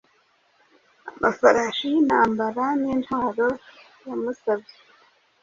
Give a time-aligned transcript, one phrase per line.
[1.15, 3.47] amafarasi yintambara nintwaro
[4.07, 4.75] yamusabye